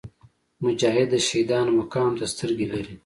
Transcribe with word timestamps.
مجاهد 0.63 1.07
د 1.11 1.15
شهیدانو 1.27 1.71
مقام 1.79 2.11
ته 2.19 2.25
سترګې 2.33 2.67
لري. 2.73 2.95